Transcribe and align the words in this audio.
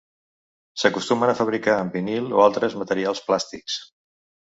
S'acostumen 0.83 1.33
a 1.35 1.35
fabricar 1.43 1.77
amb 1.83 1.99
vinil 2.01 2.35
o 2.41 2.43
altres 2.49 2.81
materials 2.83 3.25
plàstics. 3.31 3.83